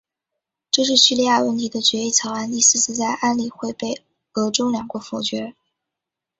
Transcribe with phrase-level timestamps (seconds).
[0.71, 4.01] 这是叙利亚问题的决议草案第四次在安理会被
[4.33, 5.53] 俄中两国否决。